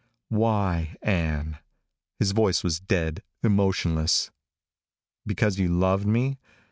"Why, 0.29 0.95
Ann?" 1.03 1.59
His 2.17 2.31
voice 2.31 2.63
was 2.63 2.79
dead, 2.79 3.21
emotionless. 3.43 4.31
"Because 5.27 5.59
you 5.59 5.69
loved 5.69 6.07
me? 6.07 6.39